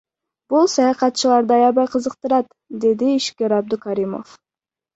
[0.53, 2.51] Бул саякатчыларды аябай кызыктырат,—
[2.87, 4.37] деди ишкер Абдукаримов.